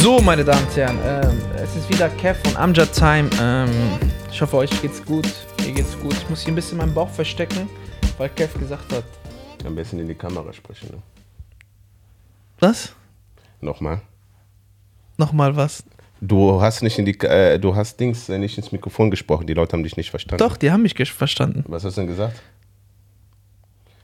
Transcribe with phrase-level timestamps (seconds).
[0.00, 3.28] So, meine Damen und Herren, ähm, es ist wieder Kev von Amjad Time.
[3.38, 3.68] Ähm,
[4.30, 5.28] ich hoffe, euch geht's gut.
[5.62, 6.14] Mir geht's gut.
[6.14, 7.68] Ich muss hier ein bisschen meinen Bauch verstecken,
[8.16, 9.04] weil Kev gesagt hat.
[9.62, 10.88] Am besten in die Kamera sprechen.
[10.90, 11.02] Ne?
[12.60, 12.94] Was?
[13.60, 14.00] Nochmal.
[15.18, 15.84] Nochmal was?
[16.22, 19.46] Du hast nicht in die, äh, du hast Dings äh, nicht ins Mikrofon gesprochen.
[19.46, 20.42] Die Leute haben dich nicht verstanden.
[20.42, 21.62] Doch, die haben mich verstanden.
[21.68, 22.40] Was hast du denn gesagt?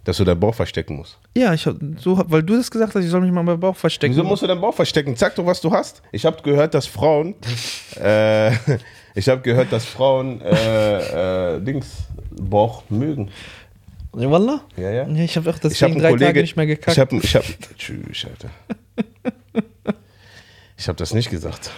[0.06, 1.18] Dass du deinen Bauch verstecken musst.
[1.36, 3.74] Ja, ich hab, so, weil du das gesagt hast, ich soll mich mal meinen Bauch
[3.74, 4.14] verstecken.
[4.14, 5.16] Wieso musst du deinen Bauch verstecken?
[5.16, 6.00] Sag doch, was du hast.
[6.12, 7.34] Ich habe gehört, dass Frauen,
[8.00, 8.52] äh,
[9.16, 11.88] ich habe gehört, dass Frauen äh, äh, Dings
[12.30, 13.32] Bauch mögen.
[14.12, 14.62] Wallah?
[14.76, 15.08] Ja, ja.
[15.08, 16.96] Ja, ich habe auch deswegen einen drei Kollege, Tage nicht mehr gekackt.
[16.96, 18.50] ich habe, ich habe, tschüss, Alter.
[20.78, 21.70] Ich habe das nicht gesagt.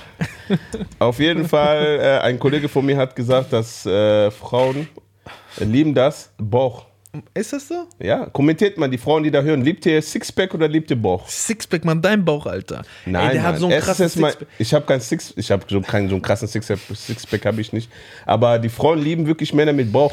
[0.99, 4.89] Auf jeden Fall, äh, ein Kollege von mir hat gesagt, dass äh, Frauen
[5.59, 6.88] lieben das Bauch.
[7.35, 7.87] Ist das so?
[7.99, 9.63] Ja, kommentiert mal die Frauen, die da hören.
[9.63, 11.27] Liebt ihr Sixpack oder liebt ihr Bauch?
[11.29, 12.83] Sixpack, man, dein Bauch, Alter.
[13.07, 13.53] Nein, Ey, der Mann.
[13.53, 14.47] hat so einen krassen Sixpack.
[14.59, 17.73] Ich habe kein Six, ich habe so keinen so einen krassen Sixpack, Sixpack habe ich
[17.73, 17.91] nicht.
[18.27, 20.13] Aber die Frauen lieben wirklich Männer mit Bauch.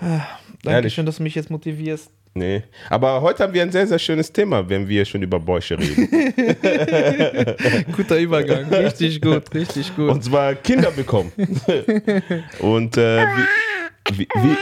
[0.00, 0.22] Ehrlich.
[0.62, 2.10] Dankeschön, dass du mich jetzt motivierst.
[2.34, 2.62] Nee.
[2.88, 6.08] Aber heute haben wir ein sehr, sehr schönes Thema, wenn wir schon über Bäuche reden.
[7.96, 8.68] Guter Übergang.
[8.72, 10.10] Richtig gut, richtig gut.
[10.10, 11.32] Und zwar Kinder bekommen.
[12.60, 13.26] Und äh,
[14.12, 14.56] wie, wie, wie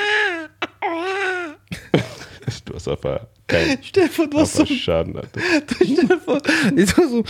[2.65, 3.79] Du hast einfach keinen
[4.31, 5.15] du hast so Schaden,
[6.25, 6.41] vor,
[6.77, 7.25] ich war so.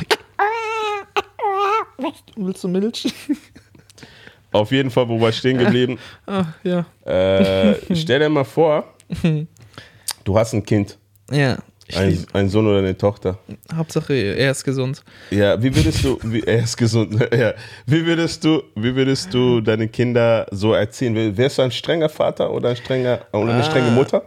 [2.36, 3.12] Willst du Milch?
[4.53, 5.98] Auf jeden Fall, wo war ich stehen geblieben?
[6.27, 6.84] Ah, ja.
[7.05, 8.84] Äh, stell dir mal vor,
[10.25, 10.98] du hast ein Kind,
[11.31, 11.59] Ja.
[11.94, 13.39] Ein, ein Sohn oder eine Tochter.
[13.72, 15.05] Hauptsache, er ist gesund.
[15.31, 17.55] Ja, wie würdest du, wie, er ist gesund, ja,
[17.87, 21.37] wie würdest du, wie würdest du deine Kinder so erziehen?
[21.37, 23.93] Wärst du ein strenger Vater oder ein strenger, oder eine strenge Ah.
[23.93, 24.22] Mutter?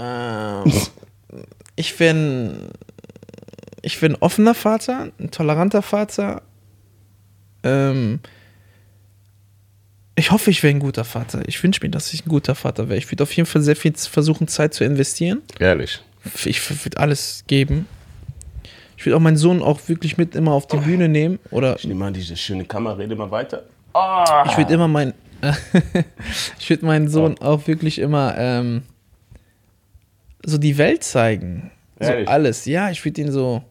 [0.00, 0.72] Ähm,
[1.76, 2.70] ich bin.
[3.82, 6.42] Ich bin ein offener Vater, ein toleranter Vater.
[7.62, 8.20] Ähm,
[10.16, 11.40] ich hoffe, ich wäre ein guter Vater.
[11.46, 12.98] Ich wünsche mir, dass ich ein guter Vater wäre.
[12.98, 15.40] Ich würde auf jeden Fall sehr viel versuchen, Zeit zu investieren.
[15.58, 16.02] Ehrlich.
[16.44, 17.86] Ich würde alles geben.
[18.98, 21.38] Ich würde auch meinen Sohn auch wirklich mit immer auf die Bühne nehmen.
[21.50, 23.62] Oder Ich nehme mal diese schöne Kamera, rede mal weiter.
[24.44, 25.14] ich würde immer mein.
[26.58, 28.82] ich würde meinen Sohn auch wirklich immer ähm,
[30.44, 31.70] so die Welt zeigen.
[31.98, 32.28] So Ehrlich?
[32.28, 32.64] alles.
[32.64, 33.62] Ja, ich würde ihn so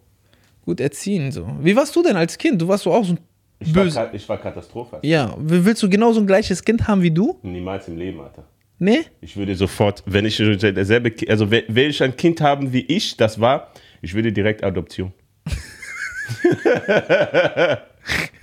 [0.65, 1.31] gut erziehen.
[1.31, 1.47] So.
[1.61, 2.61] Wie warst du denn als Kind?
[2.61, 3.19] Du warst so auch so ein
[3.59, 3.95] Ich war, böse.
[3.99, 4.99] ka- ich war Katastrophe.
[5.01, 7.37] Ja, willst du genau so ein gleiches Kind haben wie du?
[7.43, 8.43] Niemals im Leben, Alter.
[8.77, 8.99] Nee?
[9.21, 13.39] Ich würde sofort, wenn ich derselbe, also will ich ein Kind haben wie ich, das
[13.41, 15.11] war, ich würde direkt Adoption.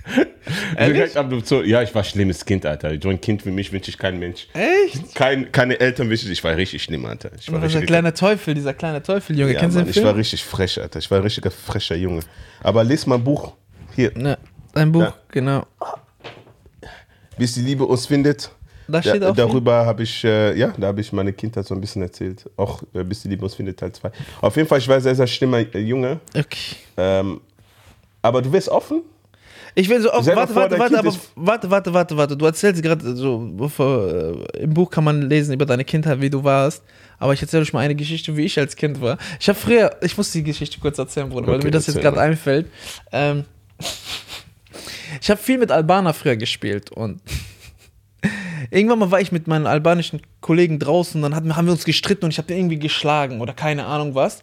[0.79, 1.65] direkt Adoption.
[1.65, 2.91] Ja, ich war schlimmes Kind, Alter.
[3.01, 4.47] So ein Kind wie mich wünsche ich kein Mensch.
[4.53, 5.13] Echt?
[5.15, 6.31] Kein, keine Eltern wünsche ich.
[6.31, 7.31] Ich war richtig schlimm, Alter.
[7.39, 9.53] Ich war Dieser richtig, kleine Teufel, dieser kleine Teufel, Junge.
[9.53, 10.05] ja, Kennst du Mann, den ich Film?
[10.07, 10.99] war richtig frech, Alter.
[10.99, 12.21] Ich war ein richtiger frecher Junge.
[12.63, 13.53] Aber lies mal ein Buch.
[13.95, 14.11] Hier.
[14.15, 14.37] Ne,
[14.73, 15.15] dein Buch, Ja.
[15.29, 15.65] genau.
[17.37, 18.49] Bis die Liebe uns findet.
[18.87, 19.35] Da steht Da, auch.
[19.35, 22.49] darüber habe ich, äh, ja, da habe ich meine Kindheit so ein bisschen erzählt.
[22.55, 24.11] Auch äh, bis die Liebe uns findet, Teil 2.
[24.41, 26.19] Auf jeden Fall, ich war ein sehr, sehr schlimmer Junge.
[26.33, 26.77] Okay.
[26.95, 27.41] Ähm,
[28.21, 29.01] aber du wirst offen?
[29.79, 32.35] Ich will so dir warte, vor, warte, warte, aber warte, warte, warte, warte.
[32.35, 33.47] Du erzählst gerade so,
[33.79, 36.83] äh, im Buch kann man lesen über deine Kindheit, wie du warst.
[37.19, 39.19] Aber ich erzähle euch mal eine Geschichte, wie ich als Kind war.
[39.39, 42.01] Ich habe früher, ich muss die Geschichte kurz erzählen, Bruder, weil Okay, mir das jetzt
[42.01, 42.65] gerade einfällt.
[43.11, 43.45] Ähm,
[45.21, 47.21] ich habe viel mit Albaner früher gespielt und
[48.71, 52.31] irgendwann mal war ich mit meinen albanischen Kollegen draußen, dann haben wir uns gestritten und
[52.31, 54.41] ich habe den irgendwie geschlagen oder keine Ahnung was.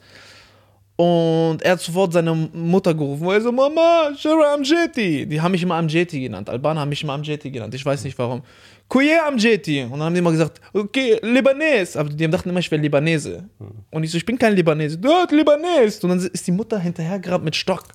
[0.97, 5.27] Und er hat sofort seine Mutter gerufen, wo er so, Mama, Shara Amjeti.
[5.27, 6.49] Die haben mich immer Amjeti genannt.
[6.49, 7.75] Albaner haben mich immer Amjeti genannt.
[7.75, 8.43] Ich weiß nicht warum.
[8.88, 9.83] Kuye Amjeti.
[9.83, 11.97] Und dann haben die immer gesagt, okay, Libanes.
[11.97, 13.49] Aber die dachten immer, ich wäre Libanese.
[13.91, 14.97] Und ich so, ich bin kein Libanese.
[14.99, 15.99] Dort, Libanes.
[16.04, 17.89] Und dann ist die Mutter hinterhergerannt mit Stock.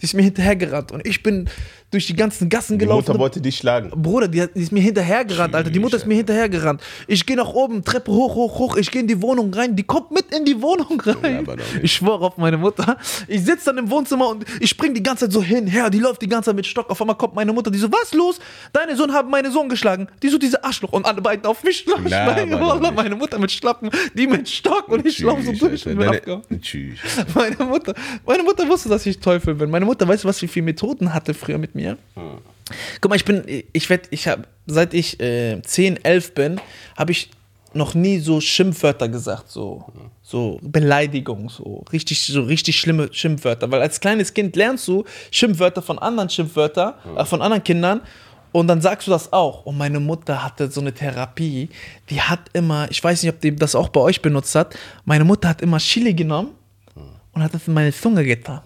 [0.00, 0.92] Die ist mir hinterhergerannt.
[0.92, 1.50] Und ich bin
[1.90, 3.06] durch die ganzen Gassen Die gelaufen.
[3.06, 3.90] Mutter wollte dich schlagen.
[3.90, 5.70] Bruder, die, hat, die ist mir hinterhergerannt, Alter.
[5.70, 6.82] Die Mutter ist mir hinterhergerannt.
[7.06, 8.76] Ich gehe nach oben, Treppe hoch, hoch, hoch.
[8.76, 9.74] Ich gehe in die Wohnung rein.
[9.74, 11.46] Die kommt mit in die Wohnung rein.
[11.82, 12.98] ich schwöre auf meine Mutter.
[13.26, 15.88] Ich sitze dann im Wohnzimmer und ich spring die ganze Zeit so hin, her.
[15.90, 16.90] Die läuft die ganze Zeit mit Stock.
[16.90, 17.70] Auf einmal kommt meine Mutter.
[17.70, 18.38] Die so, was los?
[18.72, 20.08] Deine Sohn haben meinen Sohn geschlagen.
[20.22, 20.92] Die so, diese Arschloch.
[20.92, 22.04] Und alle beiden auf mich schlagen.
[22.94, 24.88] Meine Mutter mit Schlappen, die mit Stock.
[24.88, 25.86] Und ich laufe so durch.
[25.86, 26.42] Alter.
[26.48, 26.60] Deine-.
[26.60, 26.98] Tschüss.
[27.34, 27.94] Meine Mutter,
[28.26, 29.70] meine Mutter wusste, dass ich Teufel bin.
[29.70, 31.77] Meine Mutter, weißt du, was sie für Methoden hatte früher mit mir?
[33.00, 36.60] Guck mal, ich bin, ich werde, ich habe, seit ich äh, 10, 11 bin,
[36.96, 37.30] habe ich
[37.72, 39.84] noch nie so Schimpfwörter gesagt, so,
[40.22, 43.70] so Beleidigung, so richtig, so richtig schlimme Schimpfwörter.
[43.70, 48.00] Weil als kleines Kind lernst du Schimpfwörter von anderen Schimpfwörtern, äh, von anderen Kindern.
[48.50, 49.66] Und dann sagst du das auch.
[49.66, 51.68] Und meine Mutter hatte so eine Therapie,
[52.08, 54.74] die hat immer, ich weiß nicht, ob die das auch bei euch benutzt hat,
[55.04, 56.52] meine Mutter hat immer Chili genommen
[57.32, 58.62] und hat das in meine Zunge getan.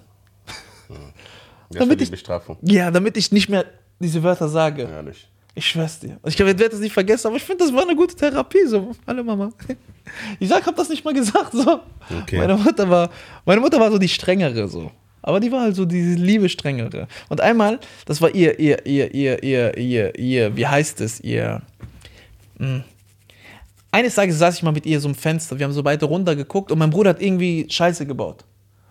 [1.73, 2.59] Das war damit die ich, Bestrafung.
[2.63, 3.65] ja, damit ich nicht mehr
[3.99, 4.83] diese Wörter sage.
[4.83, 5.29] Ehrlich.
[5.55, 6.19] Ich schwör's dir.
[6.25, 8.67] Ich werde das nicht vergessen, aber ich finde, das war eine gute Therapie.
[8.67, 9.51] So, hallo Mama.
[10.41, 11.53] Ich sag, hab das nicht mal gesagt.
[11.53, 11.81] So.
[12.23, 12.39] Okay.
[12.39, 13.09] Meine Mutter war,
[13.45, 14.91] meine Mutter war so die strengere so.
[15.23, 17.07] Aber die war halt so diese liebe strengere.
[17.29, 21.63] Und einmal, das war ihr, ihr, ihr, ihr, ihr, ihr, ihr, wie heißt es, ihr.
[22.59, 22.83] mh.
[23.93, 25.57] Eines Tages saß ich mal mit ihr so im Fenster.
[25.59, 28.45] Wir haben so beide runtergeguckt und mein Bruder hat irgendwie Scheiße gebaut.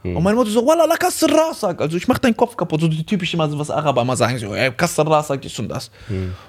[0.03, 1.81] Und meine Mutter so, Walla la Rasak.
[1.81, 2.81] Also ich mach deinen Kopf kaputt.
[2.81, 5.91] So die typisch immer so, was Araber immer sagen, so, ey, Rasak, dies und das.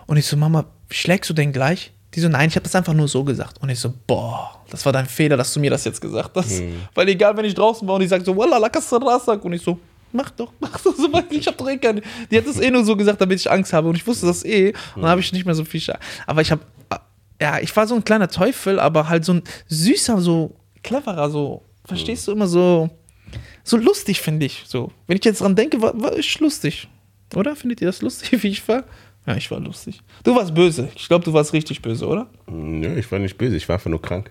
[0.07, 1.93] Und ich so, Mama, schlägst du den gleich?
[2.15, 3.61] Die so, nein, ich habe das einfach nur so gesagt.
[3.63, 6.63] Und ich so, boah, das war dein Fehler, dass du mir das jetzt gesagt hast.
[6.95, 9.45] Weil egal, wenn ich draußen war und die sagt so, Walla la Rasak.
[9.45, 9.79] Und ich so,
[10.13, 12.03] mach doch, mach doch so, ich hab doch eh keine.
[12.31, 13.89] Die hat das eh nur so gesagt, damit ich Angst habe.
[13.89, 14.73] Und ich wusste das eh.
[14.95, 16.63] Und dann habe ich nicht mehr so viel Scha Aber ich habe,
[17.41, 21.63] ja, ich war so ein kleiner Teufel, aber halt so ein süßer, so cleverer, so,
[21.85, 22.91] verstehst du, immer so,
[23.65, 24.65] so lustig, finde ich.
[24.67, 26.89] So, wenn ich jetzt dran denke, war, war ich lustig.
[27.35, 27.57] Oder?
[27.57, 28.85] Findet ihr das lustig, wie ich war?
[29.27, 30.01] Ja, ich war lustig.
[30.25, 30.89] Du warst böse.
[30.97, 32.29] Ich glaube, du warst richtig böse, oder?
[32.47, 34.31] Nö, ich war nicht böse, ich war einfach nur krank.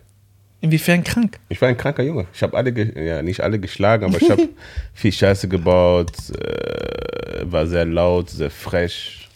[0.60, 1.40] Inwiefern krank?
[1.50, 2.28] Ich war ein kranker Junge.
[2.34, 4.50] Ich habe alle, ja, nicht alle geschlagen, aber ich habe
[4.94, 9.28] viel Scheiße gebaut, äh, war sehr laut, sehr frech.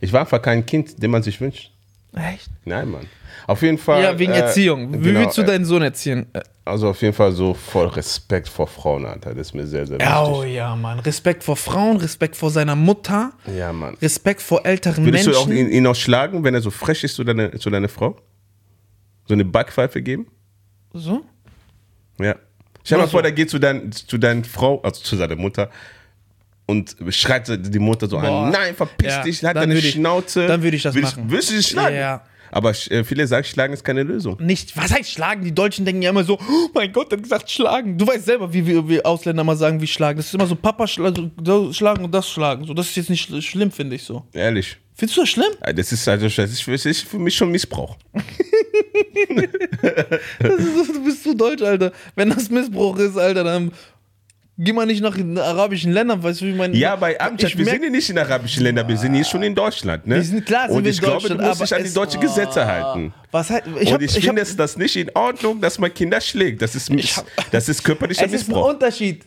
[0.00, 1.70] Ich war einfach kein Kind, den man sich wünscht.
[2.14, 2.48] Echt?
[2.64, 3.06] Nein, Mann.
[3.46, 4.02] Auf jeden Fall.
[4.02, 4.92] Ja, wegen äh, Erziehung.
[4.92, 6.26] Wie genau, willst du äh, deinen Sohn erziehen?
[6.66, 9.30] Also auf jeden Fall so voll Respekt vor Frauen, Alter.
[9.34, 10.56] Das ist mir sehr, sehr Oh wichtig.
[10.56, 10.98] ja, Mann.
[10.98, 13.94] Respekt vor Frauen, Respekt vor seiner Mutter, Ja, Mann.
[14.02, 15.48] Respekt vor älteren Würdest Menschen.
[15.48, 17.88] du auch ihn, ihn auch schlagen, wenn er so frech ist zu deiner, zu deiner
[17.88, 18.16] Frau?
[19.28, 20.26] So eine Backpfeife geben?
[20.92, 21.24] so?
[22.18, 22.34] Ja.
[22.82, 23.22] Stell dir mal vor, so.
[23.22, 25.70] der geht zu, dein, zu deiner Frau, also zu seiner Mutter,
[26.66, 28.46] und schreit die Mutter so Boah.
[28.46, 30.46] an: Nein, verpiss Ja, dich, halt dann deine würd Schnauze.
[30.48, 31.30] dann würd ich das Würdest- machen.
[31.30, 31.94] Würdest du dich schlagen?
[31.96, 32.22] Ja.
[32.50, 34.36] Aber äh, viele sagen, schlagen ist keine Lösung.
[34.40, 35.44] Nicht, was heißt schlagen?
[35.44, 37.98] Die Deutschen denken ja immer so, oh mein Gott, der hat gesagt schlagen.
[37.98, 40.16] Du weißt selber, wie wir, wir Ausländer mal sagen, wie schlagen.
[40.16, 42.64] Das ist immer so, Papa schla also, das schlagen und das schlagen.
[42.64, 44.24] So, das ist jetzt nicht schl- schlimm, finde ich so.
[44.32, 44.76] Ehrlich.
[44.94, 45.52] Findest du das schlimm?
[45.74, 47.96] Das ist, also, das ist, das ist für mich schon Missbrauch.
[50.38, 51.92] Das ist, du bist zu deutsch, Alter.
[52.14, 53.72] Wenn das Missbrauch ist, Alter, dann
[54.58, 56.72] geh mal nicht nach den arabischen Ländern, weißt du, wie mein.
[56.74, 59.42] Ja, bei Amtschak, Ich wir sind ja nicht in arabischen Ländern, wir sind hier schon
[59.42, 60.06] in Deutschland.
[60.06, 60.16] Ne?
[60.16, 61.88] Wir sind klar, sind Und wir ich in glaube, Deutschland, du musst dich an die
[61.88, 63.14] es- deutschen Gesetze halten.
[63.30, 65.92] Was halt, ich hab, und ich, ich finde es das nicht in Ordnung, dass man
[65.92, 66.62] Kinder schlägt.
[66.62, 68.70] Das ist, Miss, hab- das ist körperlicher es ist ein Missbrauch.
[68.70, 69.24] Unterschied.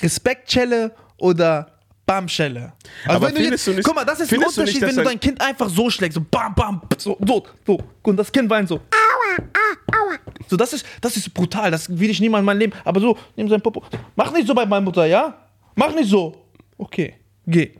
[0.00, 1.71] Respektschelle oder
[2.06, 2.72] Bamschelle.
[3.04, 4.94] Also Aber wenn du jetzt, du nicht- guck mal, das ist ein Unterschied, nicht, wenn
[4.96, 7.78] du ein- dein Kind einfach so schlägst, so bam, bam, so, so, so.
[8.02, 8.76] Und das Kind weint so.
[8.76, 10.18] Aua, ah, aua.
[10.48, 12.72] So, das ist, das ist brutal, das will ich niemals in meinem Leben.
[12.84, 13.84] Aber so, nimm sein Popo.
[14.16, 15.34] Mach nicht so bei meiner Mutter, ja?
[15.74, 16.44] Mach nicht so.
[16.76, 17.14] Okay,
[17.46, 17.70] geh.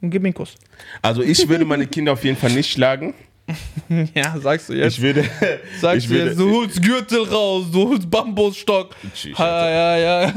[0.00, 0.54] Und gib mir einen Kuss.
[1.00, 3.14] Also ich würde meine Kinder auf jeden Fall nicht schlagen.
[4.14, 4.94] Ja, sagst du jetzt.
[4.96, 5.22] Ich würde,
[5.80, 8.94] Sagst ich du jetzt, würde, du holst Gürtel raus, du holst Bambusstock.
[9.14, 9.98] Tschüss, Ja, ja,
[10.28, 10.34] ja.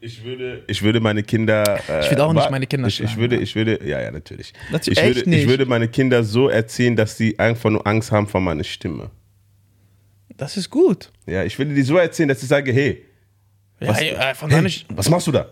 [0.00, 1.62] ich würde, ich würde meine Kinder.
[1.88, 3.20] Äh, Ich würde auch nicht meine Kinder ich, ich schlagen.
[3.20, 4.52] würde, ich würde, ja, ja, natürlich.
[4.72, 5.42] Natürlich- ich, würde, nicht.
[5.42, 9.10] ich würde meine Kinder so erziehen, dass sie einfach nur Angst haben vor meiner Stimme.
[10.36, 11.12] Das ist gut.
[11.26, 13.04] Ja, ich würde die so erziehen, dass ich sage, hey,
[13.80, 15.46] Ja, was, ja, von hey, was machst du da?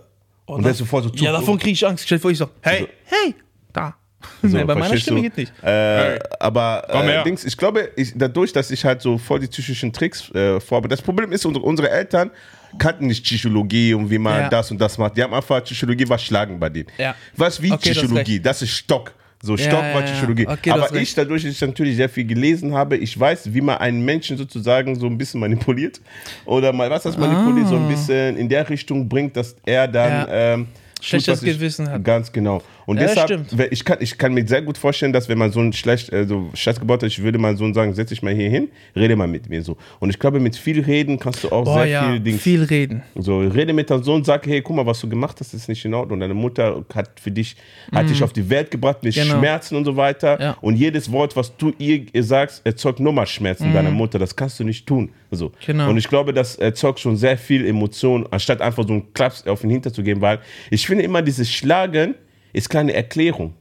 [0.47, 2.05] Und der ist sofort so Ja, davon kriege ich Angst.
[2.07, 3.35] Stell dir vor, ich so, hey, hey,
[3.73, 3.95] da.
[4.43, 5.23] nee, bei meiner Stimme du?
[5.23, 5.53] geht nicht.
[5.63, 7.23] Äh, aber Komm äh.
[7.25, 10.97] Dings, ich glaube, ich, dadurch, dass ich halt so voll die psychischen Tricks äh, vorbereite.
[10.97, 12.31] Das Problem ist, unsere, unsere Eltern
[12.79, 14.49] kannten nicht Psychologie und wie man Ja.
[14.49, 15.17] das und das macht.
[15.17, 16.89] Die haben einfach Psychologie war Schlagen bei denen.
[16.99, 17.15] Ja.
[17.37, 18.41] Was wie Okay, Psychologie?
[18.41, 19.15] Das ist Stock.
[19.41, 20.07] So Ja, Stock ja, war ja.
[20.13, 20.47] Psychologie.
[20.49, 23.55] Okay, du hast aber ich, dadurch, dass ich natürlich sehr viel gelesen habe, ich weiß,
[23.55, 26.01] wie man einen Menschen sozusagen so ein bisschen manipuliert.
[26.45, 30.13] Oder mal was das manipuliert, so ein bisschen in der Richtung bringt, dass er dann
[30.13, 30.27] Ah.
[30.29, 30.55] Ja.
[30.55, 30.67] ähm,
[31.01, 32.03] Schlechtes was Gewissen hat.
[32.05, 32.61] Ganz genau.
[32.89, 35.61] Und Ja, deshalb, ich kann, ich kann mir sehr gut vorstellen, dass wenn man so
[35.61, 38.33] ein schlecht, äh, so Scheiß gebaut hat, ich würde meinen Sohn sagen, setz dich mal
[38.33, 39.77] hier hin, rede mal mit mir so.
[40.01, 42.39] Und ich glaube, mit viel Reden kannst du auch Boah, sehr ja, viel Dinge.
[42.39, 43.03] viel reden.
[43.15, 45.85] So, rede mit deinem Sohn, sag, hey, guck mal, was du gemacht hast, ist nicht
[45.85, 46.15] in Ordnung.
[46.15, 47.57] Und deine Mutter hat für dich,
[47.93, 49.15] hat dich auf die Welt gebracht mit.
[49.15, 49.37] Genau.
[49.37, 50.41] Schmerzen und so weiter.
[50.41, 50.57] Ja.
[50.63, 54.19] Und jedes Wort, was du ihr sagst, erzeugt nochmal Schmerzen deiner Mutter.
[54.19, 55.11] Das kannst du nicht tun.
[55.31, 55.53] So.
[55.67, 55.91] Genau.
[55.91, 59.61] Und ich glaube, das erzeugt schon sehr viel Emotion, anstatt einfach so einen Klaps auf
[59.61, 60.39] den Hinter zu geben, weil
[60.71, 62.15] ich finde immer, dieses Schlagen
[62.53, 63.55] ist keine Erklärung.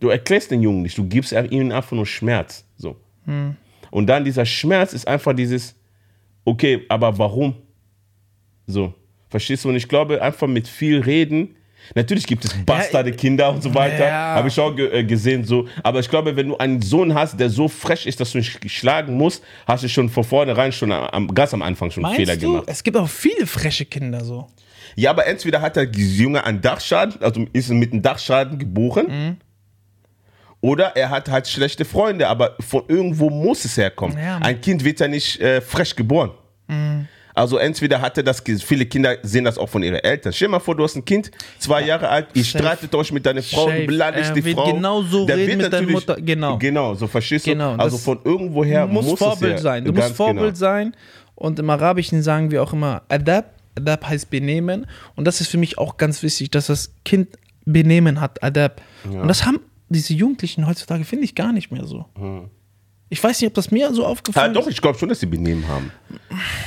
[0.00, 2.64] Du erklärst den Jungen nicht, du gibst ihnen einfach nur Schmerz.
[2.76, 2.96] So.
[3.24, 3.56] Mhm.
[3.90, 5.74] Und dann dieser Schmerz ist einfach dieses,
[6.44, 7.54] okay, aber warum?
[8.66, 8.92] So,
[9.28, 9.70] verstehst du?
[9.70, 11.56] Und ich glaube, einfach mit viel Reden.
[11.94, 14.06] Natürlich gibt es bastarde Kinder und so weiter.
[14.06, 14.34] Ja.
[14.34, 15.68] Habe ich auch ge äh, gesehen so.
[15.84, 18.70] Aber ich glaube, wenn du einen Sohn hast, der so frech ist, dass du nicht
[18.70, 22.32] schlagen musst, hast du schon von vornherein schon am, ganz am Anfang schon einen Fehler
[22.32, 22.50] Meinst du?
[22.50, 22.64] gemacht.
[22.66, 24.48] Es gibt auch viele freche Kinder so.
[24.96, 29.06] Ja, aber entweder hat der Junge einen Dachschaden, also ist mit einem Dachschaden geboren.
[29.08, 29.36] Mhm.
[30.62, 34.18] Oder er hat halt schlechte Freunde, aber von irgendwo muss es herkommen.
[34.18, 34.38] Ja.
[34.38, 36.30] Ein Kind wird ja nicht äh, frech geboren.
[37.34, 40.32] Also entweder hatte das, viele Kinder sehen das auch von ihren Eltern.
[40.32, 42.58] Stell dir mal vor, du hast ein Kind, zwei Jahre alt, ihr Safe.
[42.58, 43.80] streitet euch mit deiner Frau, Safe.
[43.80, 44.72] du beleidigst Er die Frau.
[44.72, 46.56] genauso Der reden wird mit deiner Mutter, genau.
[46.56, 47.50] Genau, so verstehst du?
[47.50, 49.84] Genau, also von irgendwoher Du musst muss Vorbild es ja, sein.
[49.84, 50.56] Du musst Vorbild genau.
[50.56, 50.96] sein.
[51.34, 53.55] Und im Arabischen sagen wir auch immer Adab.
[53.76, 54.86] Adab heißt Benehmen.
[55.14, 57.28] Und das ist für mich auch ganz wichtig, dass das Kind
[57.64, 58.80] Benehmen hat, Adab.
[59.04, 62.06] Und das haben diese Jugendlichen heutzutage, finde ich, gar nicht mehr so.
[63.08, 64.72] Ich weiß nicht, ob das mir so aufgefallen doch, ist.
[64.74, 65.92] ich glaube schon, dass sie benehmen haben.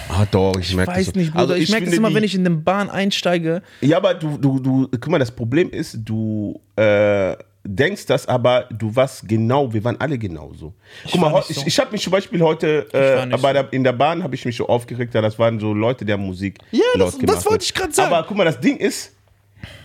[0.07, 1.15] Ah, doch, ich, Ich merke weiß das.
[1.15, 1.41] nicht, Bruder.
[1.41, 3.61] Also ich merke das immer, die- wenn ich in den Bahn einsteige.
[3.81, 8.65] Ja, aber du, du, du, guck mal, das Problem ist, du äh, denkst das, aber
[8.71, 10.73] du warst genau, wir waren alle genauso.
[11.11, 11.63] Guck mal, nicht ich, so.
[11.67, 14.55] ich habe mich zum Beispiel heute, äh, bei der, in der Bahn habe ich mich
[14.55, 17.93] so aufgeregt, ja, das waren so Leute, haben Musik Ja, das- das wollte ich grad
[17.93, 18.13] sagen.
[18.13, 19.13] Aber guck mal, das Ding ist,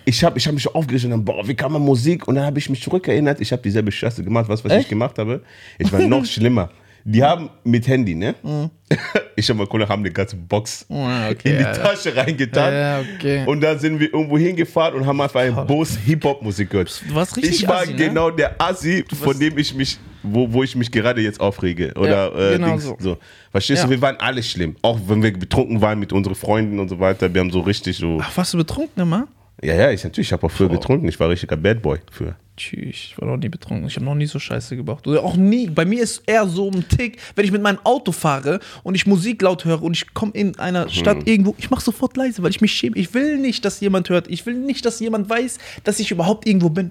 [0.04, 2.28] ich habe ich hab mich so aufgeregt und dann, boah, wie kann man Musik?
[2.28, 5.18] Und dann habe ich mich zurückerinnert, ich habe dieselbe Scheiße gemacht, was, was ich gemacht
[5.18, 5.42] habe.
[5.78, 6.70] Ich war noch schlimmer.
[7.06, 8.34] Die haben mit Handy, ne?
[8.42, 8.70] Mhm.
[9.36, 11.64] Ich und mein Kollege haben eine ganze Box Ah, okay, in die.
[11.64, 12.72] Tasche reingetan.
[12.72, 13.42] Ja, okay.
[13.46, 17.02] Und dann sind wir irgendwo hingefahren und haben einfach ein Bose Hip-Hop-Musik gehört.
[17.08, 17.96] Du warst richtig Ich war Assi, ne?
[17.96, 21.92] genau der Assi, von dem ich mich, wo, wo ich mich gerade jetzt aufrege.
[21.96, 22.96] Oder Ja, äh, genau Dings, so.
[23.00, 23.18] so.
[23.50, 23.86] Verstehst Ja.
[23.86, 24.76] du, wir waren alle schlimm.
[24.82, 27.34] Auch wenn wir betrunken waren mit unseren Freunden und so weiter.
[27.34, 28.18] Wir haben so richtig so.
[28.22, 29.26] Ach, warst du betrunken immer?
[29.64, 31.08] Ja, ja, ich natürlich, ich habe auch früher getrunken.
[31.08, 32.36] Ich war richtiger Bad Boy früher.
[32.56, 33.86] Tschüss, ich war noch nie betrunken.
[33.86, 35.06] Ich habe noch nie so Scheiße gebracht.
[35.06, 35.68] Oder auch nie.
[35.70, 39.06] Bei mir ist eher so ein Tick, wenn ich mit meinem Auto fahre und ich
[39.06, 42.50] Musik laut höre und ich komme in einer Stadt irgendwo, ich mache sofort leise, weil
[42.50, 42.96] ich mich schäme.
[42.96, 44.28] Ich will nicht, dass jemand hört.
[44.28, 46.90] Ich will nicht, dass jemand weiß, dass ich überhaupt irgendwo bin.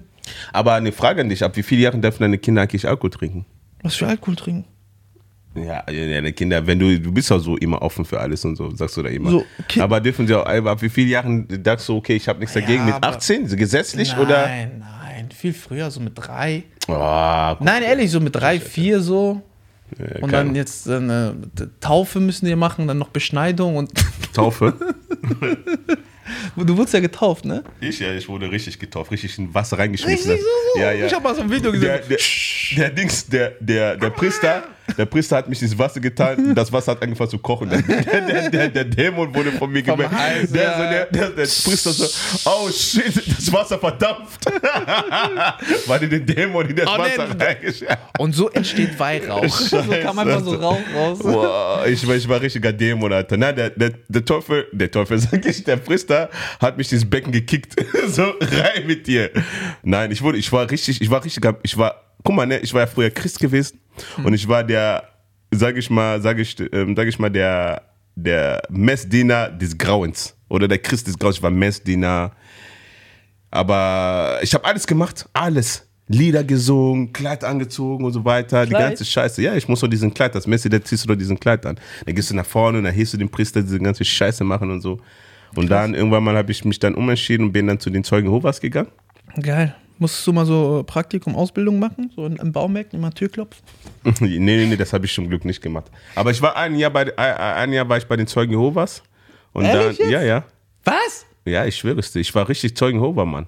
[0.52, 3.46] Aber eine Frage an dich: Ab wie vielen Jahren dürfen deine Kinder eigentlich Alkohol trinken?
[3.84, 4.66] Was für Alkohol trinken?
[5.56, 8.56] Ja, ja, die Kinder, wenn du, du bist ja so immer offen für alles und
[8.56, 9.30] so, sagst du da immer.
[9.30, 12.40] So, Ki- aber dürfen sie auch, ab wie vielen Jahren sagst du, okay, ich habe
[12.40, 14.48] nichts dagegen, mit aber- 18, so gesetzlich nein, oder?
[14.48, 16.64] nein, viel früher, so mit drei.
[16.88, 19.42] Oh, Nein, ehrlich, so mit drei, vier so.
[20.22, 21.36] und keine- dann jetzt äh, eine
[21.80, 23.92] Taufe müssen die machen, dann noch Beschneidung und
[24.34, 24.74] Taufe.
[26.56, 27.64] du wurdest ja getauft, ne?
[27.80, 30.32] Ich, ja, ich wurde richtig getauft, richtig in Wasser reingeschmissen.
[30.32, 30.80] Richtig so, so.
[30.82, 31.06] Ja, ja.
[31.06, 32.18] Ich habe mal so ein Video der, gesehen.
[32.78, 34.64] der, der Dings, der, der, der Priester,
[34.98, 37.70] der Priester hat mich ins Wasser getan, das Wasser hat angefangen zu kochen.
[37.70, 40.14] Der, der, der, der Dämon wurde von mir gemerkt.
[40.54, 42.06] Der, der, Priester so,
[42.46, 44.46] oh shit, das Wasser verdampft.
[45.88, 47.44] Weil die den Dämon in das Oh, Wasser nee.
[47.44, 47.88] reingeschmissen
[48.20, 49.48] Und so entsteht Weihrauch.
[49.48, 51.20] so kam einfach so Rauch raus.
[51.22, 53.38] Wow, ich, war, ich war richtiger Dämon, Alter.
[53.38, 57.32] Nein, der, der, der Teufel, der Teufel, sag ich, der Priester hat mich ins Becken
[57.32, 57.76] gekickt.
[58.08, 59.32] so, rein mit dir.
[59.82, 62.74] Nein, ich wurde, ich war richtig, ich war richtiger, ich war, guck mal, ne, ich
[62.74, 63.80] war ja früher Christ gewesen
[64.24, 65.10] und ich war der,
[65.52, 67.82] sag ich mal, sag ich, ähm, sag ich mal, der,
[68.16, 70.36] der Messdiener des Grauens.
[70.50, 71.38] Oder der Christ des Grauens.
[71.38, 72.32] Ich war Messdiener.
[73.50, 75.88] Aber ich habe alles gemacht, alles.
[76.08, 78.90] Lieder gesungen, Kleid angezogen und so weiter, die Kleid?
[78.90, 79.42] ganze Scheiße.
[79.42, 81.80] Ja, ich muss doch diesen Kleid, das Messi, da ziehst du doch diesen Kleid an.
[82.06, 84.70] Dann gehst du nach vorne und dann hältst du den Priester diese ganze Scheiße machen
[84.70, 85.00] und so.
[85.56, 88.28] Und dann irgendwann mal habe ich mich dann umentschieden und bin dann zu den Zeugen
[88.28, 88.90] Jehovas gegangen.
[89.42, 89.76] Geil.
[90.00, 92.12] Musstest du mal so Praktikum, Ausbildung machen?
[92.16, 93.64] So im Baumärkten immer Tür klopfen?
[94.20, 95.86] nee, nee, nee, das habe ich zum Glück nicht gemacht.
[96.16, 99.04] Aber ich war ein Jahr bei, ein, Jahr war ich bei den Zeugen Jehovas.
[99.54, 100.12] Und Ehrlich dann, jetzt?
[100.14, 100.44] ja, ja.
[100.84, 101.26] Was?
[101.46, 102.20] Ja, ich schwöre es dir.
[102.20, 103.48] Ich war richtig Zeugen Jehova, Mann.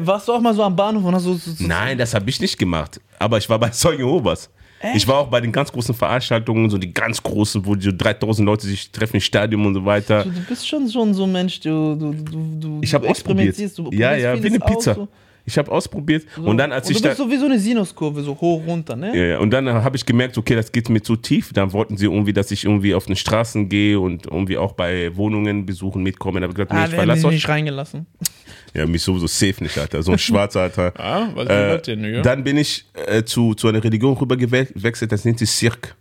[0.00, 1.34] Warst du auch mal so am Bahnhof und hast so.
[1.34, 3.00] so, so Nein, das habe ich nicht gemacht.
[3.18, 4.50] Aber ich war bei Zeugen Jehovas.
[4.94, 8.46] Ich war auch bei den ganz großen Veranstaltungen, so die ganz großen, wo so 3000
[8.46, 10.22] Leute sich treffen im Stadion und so weiter.
[10.24, 13.48] Du bist schon schon so ein Mensch, du, du, du, du Ich habe du ausprobiert.
[13.58, 14.92] experimentierst, Du Ja, probierst ja, wie vieles eine Pizza.
[15.02, 15.08] aus.
[15.48, 16.42] Ich habe ausprobiert So.
[16.42, 18.62] und dann, als und ich du da, bist so wie so eine Sinuskurve, so hoch,
[18.66, 19.16] runter, ne?
[19.16, 21.52] ja, ja, und dann habe ich gemerkt, okay, das geht mir zu tief.
[21.54, 25.16] Dann wollten sie irgendwie, dass ich irgendwie auf den Straßen gehe und irgendwie auch bei
[25.16, 26.42] Wohnungen besuchen mitkommen.
[26.42, 27.34] Da habe ich gesagt, nee, Ah, ich verlasse euch.
[27.34, 28.06] nicht reingelassen.
[28.74, 30.02] Ja, mich sowieso safe nicht, Alter.
[30.02, 30.92] So ein Schwarzer, Alter.
[30.98, 32.20] Ah, was Äh, denn, ja?
[32.20, 35.94] dann bin ich äh, zu, zu einer Religion rübergewechselt, das nennt sich Cirque.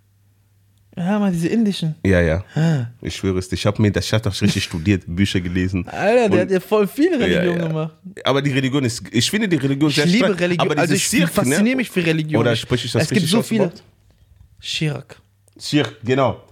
[1.08, 1.96] Ja, mal diese indischen.
[2.06, 2.44] Ja, ja.
[3.02, 3.50] Ich schwöre es.
[3.52, 5.88] Ich habe mir das ich hab doch richtig studiert, Bücher gelesen.
[5.88, 7.68] Alter, der hat ja voll viele Religionen Ja, ja.
[7.68, 7.94] gemacht.
[8.26, 10.72] Aber die Religion ist, ich finde die Religion Ich sehr liebe stark, Religion.
[10.72, 11.76] Aber Also ich Cirque, fasziniere ne?
[11.78, 12.42] mich für Religion.
[12.42, 13.64] Oder spreche ich das Es gibt richtig so aus viele.
[13.66, 13.84] überhaupt?
[14.60, 15.16] Schirk.
[15.60, 16.44] Cirque, genau.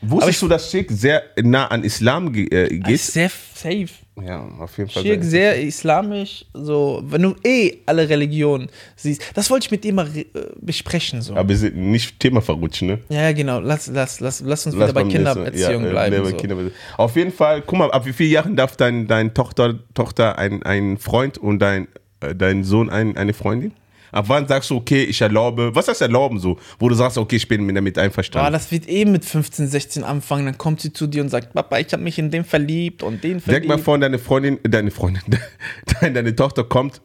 [0.00, 3.00] Wusstest du, dass Cirque sehr nah an Islam äh, geht?
[3.00, 3.88] Sehr safe.
[4.24, 5.02] Ja, auf jeden Fall.
[5.02, 6.44] Schirk sehr islamisch.
[6.54, 9.22] So, wenn du eh alle Religionen siehst.
[9.34, 10.24] Das wollte ich mit dir mal äh,
[10.60, 11.22] besprechen.
[11.22, 11.34] So.
[11.34, 12.98] Aber wir sind nicht Thema verrutschen, ne?
[13.08, 13.60] Ja, genau.
[13.60, 16.24] Lass, lass, lass, lass uns wieder bei Kindererziehung ja, äh, bleiben.
[16.24, 16.36] so.
[16.36, 16.72] Kindererziehung.
[16.96, 20.62] Auf jeden Fall, guck mal, ab wie vielen Jahren darf dein, dein Tochter, Tochter ein,
[20.62, 21.88] ein Freund und dein,
[22.20, 23.72] äh, dein Sohn ein, eine Freundin?
[24.12, 26.58] Ab wann sagst du, okay, ich erlaube, was heißt erlauben so?
[26.78, 28.52] Wo du sagst, okay, ich bin damit einverstanden.
[28.52, 30.46] das wird eh mit 15, 16 anfangen.
[30.46, 33.22] Dann kommt sie zu dir und sagt, Papa, ich habe mich in den verliebt und
[33.24, 33.64] den verliebt.
[33.64, 35.22] Denk mal vor, deine Freundin, deine Freundin,
[36.00, 37.00] deine, deine Tochter kommt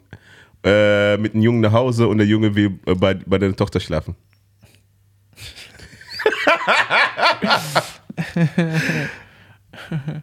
[0.63, 3.79] äh, mit einem Jungen nach Hause und der Junge will äh, bei, bei deiner Tochter
[3.79, 4.15] schlafen.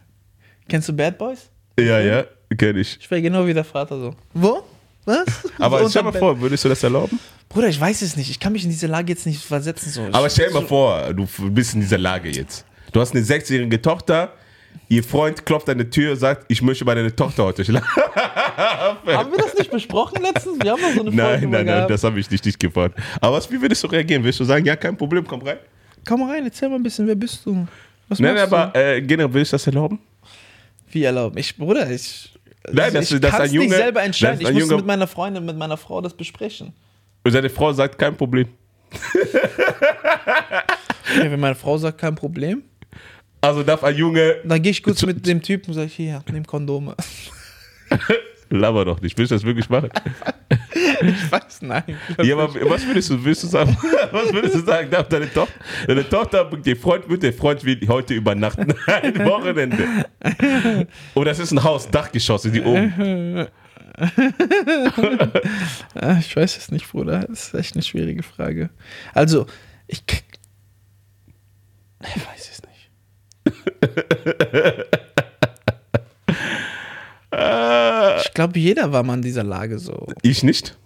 [0.67, 1.49] Kennst du Bad Boys?
[1.77, 2.25] Ja, ja,
[2.57, 2.97] kenn ich.
[2.99, 4.15] Ich wäre genau wie der Vater so.
[4.33, 4.63] Wo?
[5.05, 5.49] Was?
[5.57, 7.19] Aber stell mal vor, würdest du das erlauben?
[7.49, 8.29] Bruder, ich weiß es nicht.
[8.29, 9.89] Ich kann mich in diese Lage jetzt nicht versetzen.
[9.89, 10.07] So.
[10.11, 12.65] Aber stell dir mal vor, du bist in dieser Lage jetzt.
[12.91, 14.33] Du hast eine sechsjährige Tochter,
[14.89, 17.87] ihr Freund klopft an die Tür und sagt, ich möchte bei deiner Tochter heute schlafen.
[18.05, 20.57] Haben wir das nicht besprochen letztens?
[20.61, 22.99] Wir haben doch so eine Folge Nein, nein, nein, das habe ich dich nicht gefragt.
[23.19, 24.23] Aber was, wie würdest du reagieren?
[24.23, 25.57] Würdest du sagen, ja, kein Problem, komm rein?
[26.05, 27.67] Komm rein, erzähl mal ein bisschen, wer bist du?
[28.09, 29.99] Was Nein, machst aber äh, generell würdest du das erlauben?
[30.91, 31.37] Wie erlauben?
[31.37, 32.33] Ich, Bruder, ich.
[32.71, 34.41] Nein, das- ich das ein Junge- nicht selber entscheiden.
[34.41, 36.73] Ich muss mit meiner Freundin, mit meiner Frau das besprechen.
[37.23, 38.47] Und seine Frau sagt, kein Problem.
[41.17, 42.63] Ja, wenn meine Frau sagt, kein Problem,
[43.41, 46.45] Also darf ein Junge, dann gehe ich kurz mit dem Typen und sage, hier, nimm
[46.45, 46.95] Kondome.
[48.49, 49.89] laber doch nicht, willst du das wirklich machen?
[51.07, 51.83] Ich weiß, nein.
[52.21, 53.75] Ja, aber was würdest du, würdest du sagen?
[54.11, 54.89] Was würdest du sagen?
[54.89, 55.53] Darf deine Tochter,
[55.87, 58.73] deine Tochter, der Freund wird, der Freund will heute übernachten.
[58.85, 60.05] Ein Wochenende.
[61.13, 63.47] Und das ist ein Haus, Dachgeschoss, die oben.
[66.19, 67.25] Ich weiß es nicht, Bruder.
[67.27, 68.69] Das ist echt eine schwierige Frage.
[69.13, 69.45] Also,
[69.87, 70.03] ich.
[72.03, 72.89] Ich weiß es nicht.
[78.23, 80.07] Ich glaube, jeder war mal in dieser Lage so.
[80.21, 80.77] Ich nicht.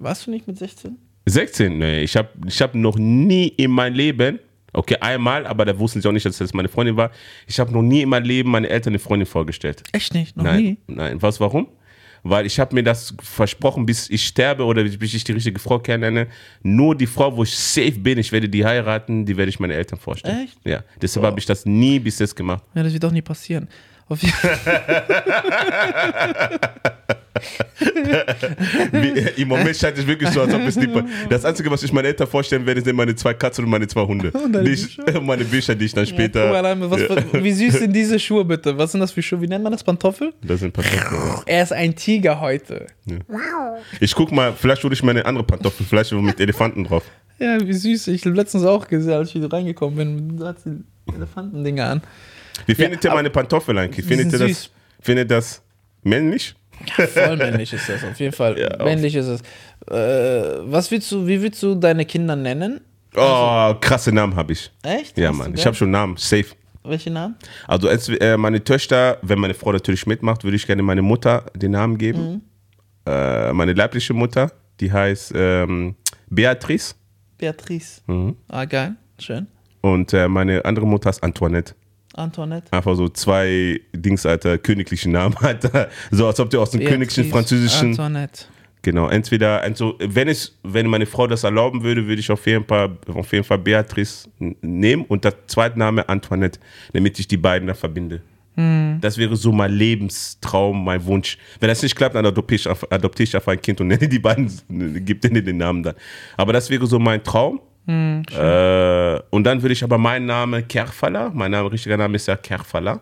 [0.00, 0.96] Warst du nicht mit 16?
[1.26, 4.38] 16, nee, ich habe ich hab noch nie in meinem Leben,
[4.72, 7.10] okay, einmal, aber da wussten sie auch nicht, dass das meine Freundin war.
[7.46, 9.82] Ich habe noch nie in meinem Leben meine Eltern eine Freundin vorgestellt.
[9.92, 10.36] Echt nicht?
[10.36, 10.78] Noch Nein, nie?
[10.86, 11.20] nein.
[11.22, 11.68] Was, warum?
[12.22, 15.78] Weil ich habe mir das versprochen, bis ich sterbe oder bis ich die richtige Frau
[15.78, 16.28] kennenlerne.
[16.62, 19.74] Nur die Frau, wo ich safe bin, ich werde die heiraten, die werde ich meine
[19.74, 20.44] Eltern vorstellen.
[20.44, 20.58] Echt?
[20.64, 20.82] Ja.
[21.00, 22.64] Deshalb habe ich das nie bis jetzt gemacht.
[22.74, 23.68] Ja, das wird doch nie passieren.
[28.92, 31.92] Wie, Im Moment scheint es wirklich so, als ob es pa- Das Einzige, was ich
[31.92, 34.30] meinen Eltern vorstellen werde, sind meine zwei Katzen und meine zwei Hunde.
[34.32, 36.48] Und ich, meine Bücher, die ich dann später.
[36.50, 37.00] Mal, Alter, was,
[37.42, 38.76] Wie süß sind diese Schuhe bitte?
[38.76, 39.40] Was sind das für Schuhe?
[39.40, 39.82] Wie nennt man das?
[39.84, 40.32] Pantoffel?
[40.42, 41.42] Das sind Pantoffeln.
[41.46, 42.86] Er ist ein Tiger heute.
[44.00, 47.04] Ich guck mal, vielleicht hole ich meine andere Pantoffeln, vielleicht mit Elefanten drauf.
[47.38, 48.08] Ja, wie süß.
[48.08, 49.96] Ich habe letztens auch gesehen, als ich wieder reingekommen
[50.38, 50.46] bin.
[50.46, 50.82] Hat sie
[51.16, 52.02] Elefantendinger an.
[52.66, 54.04] Wie findet ihr aber- meine Pantoffeln eigentlich?
[54.06, 54.70] Findet ihr das, süß.
[55.00, 55.62] findet das
[56.02, 56.54] männlich?
[56.96, 58.58] Ja, voll männlich ist das, auf jeden Fall.
[58.78, 59.40] Ja, männlich ist es.
[59.90, 62.80] Äh, was willst du, wie willst du deine Kinder nennen?
[63.16, 64.70] Oh, krasse Namen habe ich.
[64.82, 65.18] Echt?
[65.18, 65.54] Ja, Hast Mann.
[65.54, 66.46] Ich habe schon Namen, safe.
[66.84, 67.34] Welche Namen?
[67.66, 71.44] Also als, äh, meine Töchter, wenn meine Frau natürlich mitmacht, würde ich gerne meine Mutter
[71.54, 72.42] den Namen geben.
[73.06, 75.96] Äh, meine leibliche Mutter, die heißt ähm,
[76.30, 76.94] Beatrice.
[77.36, 78.00] Beatrice.
[78.06, 78.36] Mhm.
[78.48, 78.94] Ah, geil.
[79.18, 79.46] Schön.
[79.82, 81.74] Und äh, meine andere Mutter ist Antoinette.
[82.14, 82.72] Antoinette.
[82.72, 85.88] Einfach so zwei Dings, Alter, königliche Namen, Alter.
[86.10, 87.90] So als ob du aus dem königlichen französischen.
[87.90, 88.46] Antoinette.
[88.82, 92.64] Genau, entweder, also wenn es, wenn meine Frau das erlauben würde, würde ich auf jeden
[92.64, 96.58] Fall, auf jeden Fall Beatrice nehmen und der zweite Name Antoinette,
[96.94, 98.22] damit ich die beiden da verbinde.
[99.00, 101.38] Das wäre so mein Lebenstraum, mein Wunsch.
[101.60, 104.50] Wenn das nicht klappt, dann adoptiere ich, ich einfach ein Kind und nenne die beiden,
[105.04, 105.94] gib denen den Namen dann.
[106.36, 107.60] Aber das wäre so mein Traum.
[108.32, 112.36] Äh, und dann würde ich aber meinen Namen Kerfala, mein Name, richtiger Name ist ja
[112.36, 113.00] Kerfala.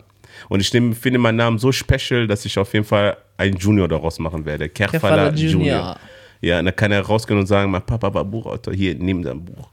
[0.48, 3.88] Und ich nehm, finde meinen Namen so special, dass ich auf jeden Fall einen Junior
[3.88, 4.68] daraus machen werde.
[4.68, 5.50] Kerfala Kerfala Junior.
[5.52, 5.96] Junior.
[6.40, 9.44] Ja, und dann kann er rausgehen und sagen, mein Papa war Buchautor, hier, nimm dein
[9.44, 9.68] Buch.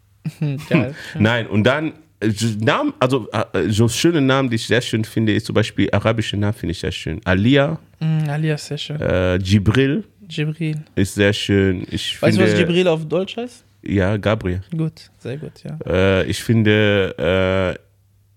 [0.70, 0.96] Geil.
[1.20, 5.34] Nein, und dann äh, Namen, also äh, so schöne Namen, die ich sehr schön finde,
[5.36, 7.22] ist zum Beispiel arabische Namen finde ich sehr schön.
[7.26, 9.00] Alia, Mm, Alias sehr schön.
[9.00, 10.84] äh, Jibril Jibril.
[10.96, 11.86] ist sehr schön.
[11.92, 13.64] Ich Weißt du, was Jibril auf Deutsch heißt?
[13.88, 14.62] Ja, Gabriel.
[14.76, 15.78] Gut, sehr gut, ja.
[15.86, 17.78] Äh, ich finde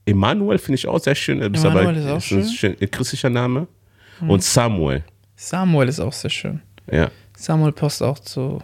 [0.06, 1.40] äh, Emanuel finde ich auch sehr schön.
[1.42, 2.76] Emanuel ist auch ein schön.
[2.80, 3.66] Ein christlicher Name.
[4.26, 5.04] Und Samuel.
[5.36, 6.60] Samuel ist auch sehr schön.
[6.90, 7.10] Ja.
[7.36, 8.60] Samuel passt auch zu.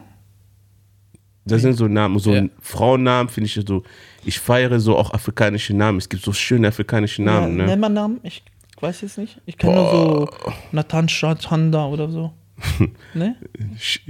[1.44, 2.38] Das sind so Namen, so Ja.
[2.40, 3.82] ein Frauennamen finde ich so.
[4.24, 5.98] Ich feiere so auch afrikanische Namen.
[5.98, 7.58] Es gibt so schöne afrikanische Namen.
[7.58, 7.70] ja, ne?
[7.70, 8.18] Nenn mal Namen.
[8.22, 8.42] Ich
[8.80, 9.40] weiß jetzt nicht.
[9.44, 10.28] Ich kenne nur so
[10.72, 12.32] Nathan Chanda oder so.
[13.14, 13.36] ne?
[13.76, 14.02] Ich,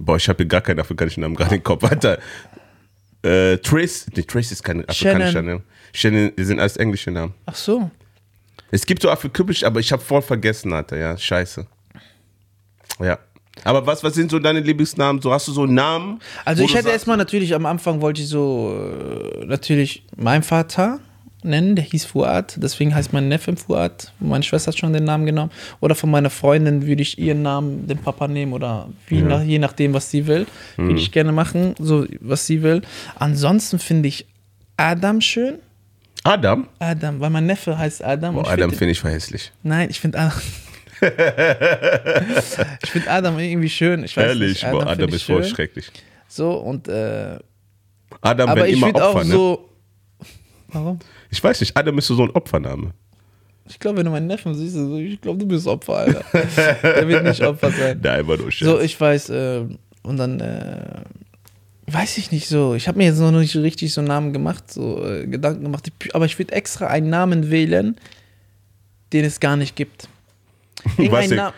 [0.00, 1.84] boah, ich habe hier gar keinen afrikanischen Namen gerade im Kopf.
[1.84, 2.18] Alter.
[3.22, 5.46] Äh, Trace, nee, Trace ist kein afrikanischer Shannon.
[5.46, 5.62] Name.
[5.92, 7.34] Shannon sind alles englische Namen.
[7.46, 7.90] Ach so.
[8.70, 10.96] Es gibt so afrikanisch, aber ich habe voll vergessen, Alter.
[10.96, 11.66] Ja, scheiße.
[13.00, 13.18] Ja.
[13.64, 15.20] Aber was, was sind so deine Lieblingsnamen?
[15.20, 16.20] So hast du so Namen?
[16.44, 21.00] Also ich hätte erstmal natürlich am Anfang wollte ich so äh, natürlich meinen Vater
[21.42, 24.12] nennen, der hieß Fuad, deswegen heißt mein Neffe Fuad.
[24.20, 25.50] Meine Schwester hat schon den Namen genommen.
[25.80, 29.58] Oder von meiner Freundin würde ich ihren Namen, den Papa nehmen oder wie nach, je
[29.58, 30.46] nachdem, was sie will.
[30.76, 30.88] Mhm.
[30.88, 32.82] Würde ich gerne machen, so was sie will.
[33.16, 34.26] Ansonsten finde ich
[34.76, 35.58] Adam schön.
[36.24, 36.68] Adam?
[36.80, 38.34] Adam, weil mein Neffe heißt Adam.
[38.34, 39.52] Boah, ich Adam find- finde ich verhässlich.
[39.62, 40.32] Nein, ich finde Adam.
[42.82, 44.02] ich finde Adam irgendwie schön.
[44.04, 45.54] Ich weiß Ehrlich, nicht, boah, find Adam ist voll schön.
[45.54, 45.90] schrecklich.
[46.26, 47.38] So und äh,
[48.20, 49.30] Adam aber ich immer Opfer, auch ne?
[49.30, 49.68] so.
[50.68, 50.98] Warum?
[51.30, 52.92] Ich weiß nicht, Adam ist so ein Opfername.
[53.68, 56.24] Ich glaube, wenn du meinen Neffen siehst, ich glaube, du bist Opfer, Alter.
[56.82, 58.00] Der wird nicht Opfer sein.
[58.02, 58.70] Nein, war nur Scherz.
[58.70, 59.64] So, ich weiß, äh,
[60.02, 61.02] und dann, äh,
[61.86, 62.74] weiß ich nicht so.
[62.74, 65.86] Ich habe mir jetzt noch nicht richtig so einen Namen gemacht, so äh, Gedanken gemacht.
[65.86, 67.96] Ich, aber ich würde extra einen Namen wählen,
[69.12, 70.08] den es gar nicht gibt.
[70.96, 71.30] Irgendein?
[71.30, 71.54] Name.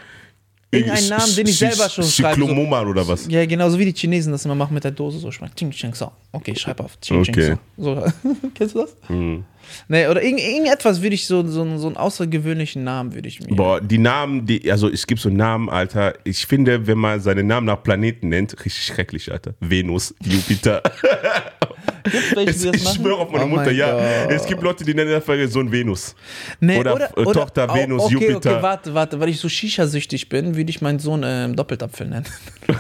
[0.72, 2.40] Irgendeinen Namen, den ich selber schon schreibe.
[2.40, 2.46] So.
[2.46, 3.26] Cyclomoman oder was?
[3.28, 5.18] Ja, genau, so wie die Chinesen das immer machen mit der Dose.
[5.18, 6.12] So, ich meine, Ching Ching So.
[6.30, 6.98] Okay, schreib auf.
[7.00, 8.04] Ching Ching so.
[8.54, 8.96] Kennst du das?
[9.09, 9.44] Mhm.
[9.88, 13.54] Nee, oder irgend, irgendetwas würde ich so, so, so einen außergewöhnlichen Namen würde ich mir.
[13.54, 16.14] Boah, die Namen, die, also es gibt so Namen, Alter.
[16.24, 19.54] Ich finde, wenn man seinen Namen nach Planeten nennt, richtig schrecklich, Alter.
[19.61, 20.83] Venus, Jupiter.
[22.35, 23.92] Welche, ich schwöre auf meine Oh Mutter, mein ja.
[24.24, 24.33] Gott.
[24.33, 26.14] Es gibt Leute, die nennen einfach Sohn Venus.
[26.61, 28.52] Nee, Oder, äh, Tochter oh, Venus, okay, Jupiter.
[28.52, 32.26] Okay, warte, warte, weil ich so Shisha-süchtig bin, würde ich meinen Sohn ähm, Doppeltapfel nennen.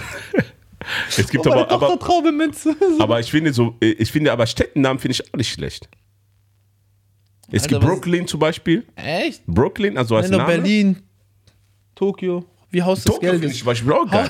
[1.08, 1.98] Es gibt Oh, aber, aber,
[3.00, 5.88] aber ich finde so, äh, ich finde aber Städtennamen finde ich auch nicht schlecht.
[7.52, 8.84] Es Alter, gibt Brooklyn zum Beispiel.
[8.96, 9.44] Echt?
[9.46, 10.44] Brooklyn, also als Name.
[10.46, 10.96] Berlin,
[11.94, 13.58] Tokio, wie Haus des Tokio finde ich Geldes.
[13.58, 14.28] zum Beispiel auch geil.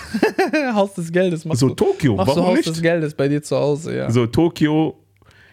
[0.74, 1.44] Haus des Geldes.
[1.44, 2.68] Machst So du, Tokio, machst du warum Haus nicht?
[2.68, 4.10] des Geldes bei dir zu Hause, ja.
[4.10, 4.96] So Tokio,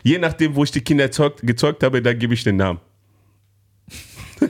[0.04, 2.80] je nachdem, wo ich die Kinder erzeugt, gezeugt habe, da gebe ich den Namen.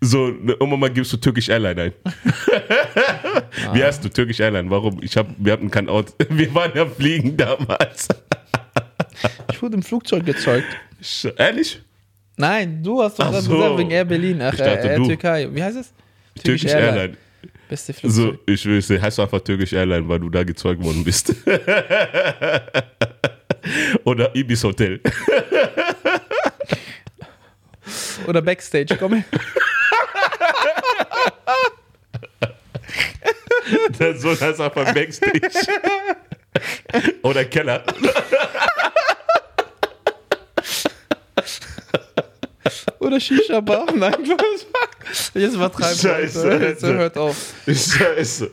[0.00, 1.92] so, irgendwann mal gibst du Turkish Airline ein.
[3.72, 4.70] Wie heißt du Turkish Airline?
[4.70, 4.98] Warum?
[5.02, 6.12] Ich hab, wir hatten kein Auto.
[6.30, 8.08] Wir waren ja fliegen damals.
[9.50, 10.66] Ich wurde im Flugzeug gezeugt.
[11.36, 11.80] Ehrlich?
[12.36, 13.52] Nein, du hast doch gerade so.
[13.52, 14.40] gesagt wegen Air Berlin.
[14.42, 15.06] Ach, dachte, äh, Air du.
[15.06, 15.48] Türkei.
[15.52, 15.92] Wie heißt es?
[16.42, 17.16] Turkish Airline.
[17.68, 18.38] Beste Flugzeug.
[18.46, 21.34] So, ich will sagen, heißt einfach Turkish Airline, weil du da gezeugt worden bist.
[24.04, 25.00] Oder Ibis Hotel.
[28.26, 29.24] Oder Backstage, komm her.
[33.98, 35.40] Der Sohn heißt einfach Backstage.
[37.22, 37.84] Oder Keller.
[42.98, 43.86] Oder Shisha-Bar.
[43.94, 45.30] Nein, Spaß.
[45.34, 46.10] Jetzt übertreiben wir.
[46.10, 46.68] Scheiße, Alter.
[46.68, 47.54] Jetzt hört auf.
[47.66, 48.50] Scheiße.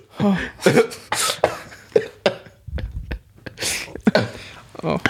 [4.83, 4.97] Oh.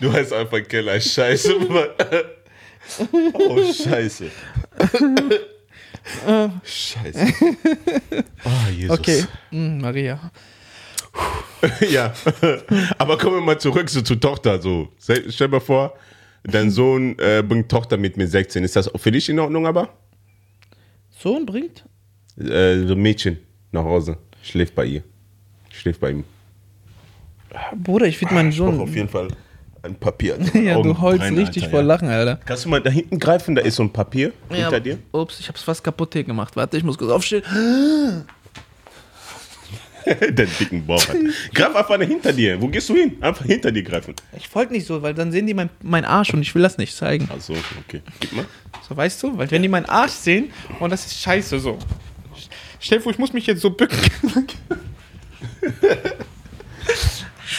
[0.00, 1.00] Du heißt einfach Keller.
[1.00, 1.88] Scheiße, Mann.
[3.34, 4.30] Oh, scheiße.
[6.64, 7.26] Scheiße.
[8.44, 8.98] Oh, Jesus.
[8.98, 10.18] Okay, Hm, Maria.
[11.90, 12.12] Ja.
[12.98, 14.60] Aber kommen wir mal zurück so zur Tochter.
[14.60, 14.88] So.
[14.98, 15.94] Stell dir vor,
[16.44, 18.64] dein Sohn äh, bringt Tochter mit mit 16.
[18.64, 19.88] Ist das für dich in Ordnung aber?
[21.10, 21.84] Sohn bringt?
[22.38, 23.38] Äh, so ein Mädchen
[23.72, 24.18] nach Hause.
[24.42, 25.02] Schläft bei ihr.
[25.70, 26.24] Schläft bei ihm.
[27.76, 28.80] Bruder, ich finde meinen Ich brauche Sohn.
[28.80, 29.28] auf jeden Fall
[29.82, 30.38] ein Papier.
[30.54, 31.86] Ja, du Augen heulst brennen, richtig Alter, vor ja.
[31.86, 32.36] Lachen, Alter.
[32.44, 33.54] Kannst du mal da hinten greifen?
[33.54, 34.98] Da ist so ein Papier hinter dir.
[35.12, 36.54] Ups, ich hab's fast kaputt hier gemacht.
[36.56, 37.42] Warte, ich muss kurz aufstehen.
[40.06, 41.16] Der dicken hat.
[41.54, 42.60] Greif einfach hinter dir.
[42.60, 43.16] Wo gehst du hin?
[43.20, 44.14] Einfach hinter dir greifen.
[44.36, 46.78] Ich folge nicht so, weil dann sehen die mein, mein Arsch und ich will das
[46.78, 47.28] nicht zeigen.
[47.30, 47.54] Achso,
[47.86, 48.02] okay.
[48.20, 48.46] Gib mal.
[48.88, 49.36] So, weißt du?
[49.36, 51.78] Weil wenn die meinen Arsch sehen, und das ist scheiße so.
[52.80, 53.98] Stell dir vor, ich muss mich jetzt so bücken.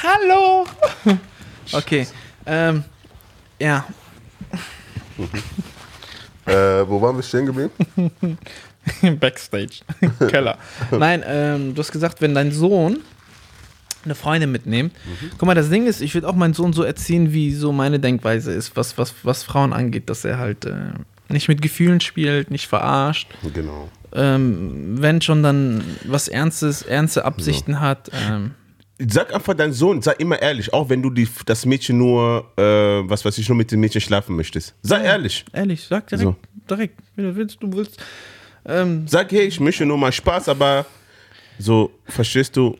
[0.04, 0.66] Hallo!
[1.72, 2.08] Okay,
[2.46, 2.84] ähm,
[3.60, 3.86] ja.
[6.46, 7.72] Äh, wo waren wir stehen geblieben?
[9.20, 9.80] Backstage.
[10.30, 10.58] Keller.
[10.92, 13.00] Nein, ähm, du hast gesagt, wenn dein Sohn
[14.06, 14.94] eine Freundin mitnimmt.
[15.38, 18.00] Guck mal, das Ding ist, ich würde auch meinen Sohn so erziehen, wie so meine
[18.00, 20.74] Denkweise ist, was, was, was Frauen angeht, dass er halt äh,
[21.28, 23.28] nicht mit Gefühlen spielt, nicht verarscht.
[23.54, 23.90] Genau.
[24.14, 28.10] Ähm, wenn schon dann was Ernstes, ernste Absichten hat.
[28.14, 28.52] Ähm,
[29.08, 32.62] Sag einfach dein Sohn, sei immer ehrlich, auch wenn du die, das Mädchen nur, äh,
[33.10, 34.76] was weiß ich, nur mit dem Mädchen schlafen möchtest.
[34.82, 35.46] Sei ehrlich.
[35.54, 36.36] ehrlich, sag direkt, So.
[36.70, 38.02] direkt, wie du willst, du willst.
[38.66, 40.86] Ähm, Sag, hey, ich möchte nur mal Spaß, aber
[41.58, 42.78] so, verstehst du?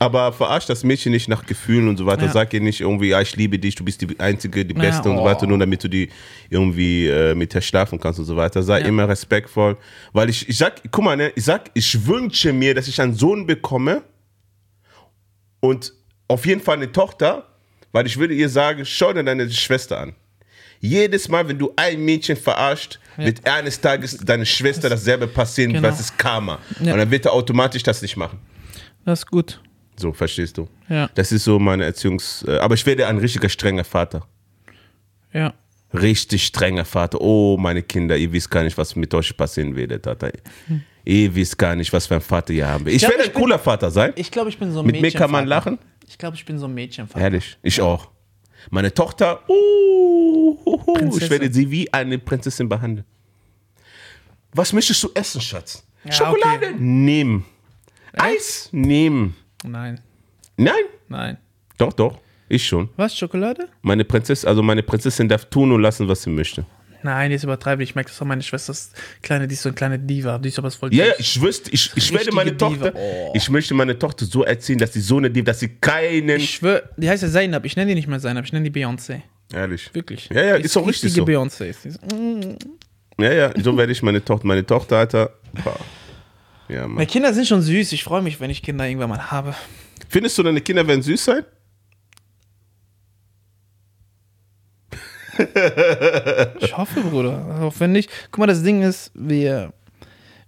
[0.00, 2.26] Aber verarsch das Mädchen nicht nach Gefühlen und so weiter.
[2.26, 2.32] Ja.
[2.32, 5.08] Sag ihr nicht irgendwie, ja, ich liebe dich, du bist die Einzige, die Ja, Beste
[5.10, 5.24] und so oh.
[5.24, 6.08] weiter, nur damit du die
[6.50, 8.62] irgendwie äh, mit der schlafen kannst und so weiter.
[8.62, 8.86] Sei Ja.
[8.86, 9.76] immer respektvoll.
[10.12, 13.14] Weil ich, ich sag, guck mal, ne, ich sag, ich wünsche mir, dass ich einen
[13.14, 14.02] Sohn bekomme
[15.60, 15.92] und
[16.28, 17.48] auf jeden Fall eine Tochter,
[17.90, 20.14] weil ich würde ihr sagen, schau dir deine Schwester an.
[20.80, 25.88] Jedes Mal, wenn du ein Mädchen verarscht, wird eines Tages deine Schwester dasselbe passieren, Genau.
[25.88, 26.58] was ist Karma.
[26.80, 26.92] Ja.
[26.92, 28.38] Und dann wird er automatisch das nicht machen.
[29.04, 29.60] das ist gut.
[29.96, 30.68] So, verstehst du?
[30.88, 32.44] Ja, Das ist so meine Erziehungs...
[32.46, 34.26] äh, Aber ich werde ein richtiger strenger Vater.
[35.32, 35.52] ja.
[35.94, 37.18] Richtig strenger Vater.
[37.18, 40.28] Oh, meine Kinder, ihr wisst gar nicht, was mit euch passieren wird, Tata.
[41.02, 42.92] Ihr wisst gar nicht, was für ein Vater ihr haben will.
[42.92, 44.12] Ich, glaub, werde ich ein bin- cooler Vater sein.
[44.16, 45.78] Ich glaube, ich bin so ein Mit mir kann man lachen.
[46.06, 47.18] Ich glaube, ich bin so ein Mädchenvater.
[47.24, 48.10] Ehrlich, ich auch.
[48.70, 53.06] Meine Tochter, uh, uh, uh, ich werde sie wie eine Prinzessin behandeln.
[54.52, 55.84] Was möchtest du essen, Schatz?
[56.04, 56.66] Ja, Schokolade?
[56.68, 56.76] okay.
[56.78, 57.44] Nehmen.
[58.14, 58.68] Eis?
[58.72, 59.36] Nehmen.
[59.64, 60.00] Nein,
[60.56, 61.38] Nein, nein.
[61.76, 62.18] doch, doch.
[62.48, 62.88] Ich schon.
[62.96, 63.68] Was, Schokolade?
[63.82, 66.64] Meine Prinzessin, also meine Prinzessin darf tun und lassen, was sie möchte.
[67.02, 67.90] Nein, jetzt übertreibe ich.
[67.90, 70.38] Ich merke das auch meine Schwester, ist kleine, die ist so eine kleine Diva.
[70.38, 72.68] Die ist aber voll Ja, ich wüsste, ich, ich werde meine Diva.
[72.68, 73.32] Tochter, Oh.
[73.34, 76.28] ich möchte meine Tochter so erziehen, dass sie so eine Diva, dass sie keinen.
[76.40, 77.64] Ich schwör, die heißt ja Zainab.
[77.64, 79.20] Ich nenne die nicht mehr Zainab, ich nenne die Beyoncé.
[79.52, 79.88] Ehrlich.
[79.94, 80.28] Wirklich.
[80.32, 81.32] Ja, ja, Die ist auch richtig richtige so.
[81.40, 81.64] Beyoncé.
[81.66, 82.14] ist die.
[82.14, 82.58] Mm.
[83.20, 85.30] Ja, ja, so werde ich meine Tochter, meine Tochter, Alter.
[86.68, 86.86] Ja.
[86.86, 87.92] Meine Kinder sind schon süß.
[87.92, 89.54] Ich freue mich, wenn ich Kinder irgendwann mal habe.
[90.08, 91.44] Findest du, deine Kinder werden süß sein?
[96.60, 97.60] Ich hoffe, Bruder.
[97.62, 98.10] Auch wenn nicht.
[98.30, 99.72] Guck mal, das Ding ist, wir,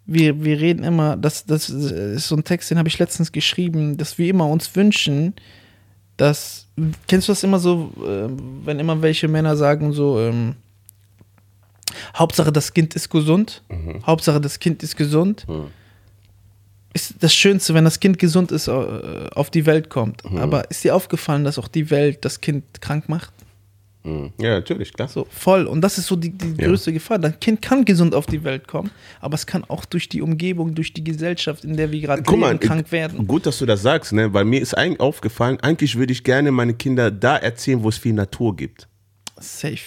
[0.06, 3.96] wir, wir reden immer, das, das ist so ein Text, den habe ich letztens geschrieben,
[3.96, 5.34] dass wir immer uns wünschen,
[6.16, 6.66] dass.
[7.08, 8.28] Kennst du das immer so, äh,
[8.64, 10.56] wenn immer welche Männer sagen, so, ähm,
[12.16, 13.62] Hauptsache das Kind ist gesund.
[14.06, 15.46] Hauptsache das Kind ist gesund.
[16.92, 20.24] Ist das Schönste, wenn das Kind gesund ist, äh, auf die Welt kommt.
[20.36, 23.32] Aber ist dir aufgefallen, dass auch die Welt das Kind krank macht?
[24.02, 25.08] Ja, natürlich, klar.
[25.08, 25.66] So, voll.
[25.66, 26.68] Und das ist so die, die Ja.
[26.68, 27.18] größte Gefahr.
[27.18, 30.74] Das Kind kann gesund auf die Welt kommen, aber es kann auch durch die Umgebung,
[30.74, 33.26] durch die Gesellschaft, in der wir gerade Guck mal, leben, krank werden.
[33.26, 34.32] gut, dass du das sagst, ne?
[34.32, 37.98] weil mir ist eigentlich aufgefallen, eigentlich würde ich gerne meine Kinder da erzählen, wo es
[37.98, 38.88] viel Natur gibt.
[39.38, 39.78] Safe.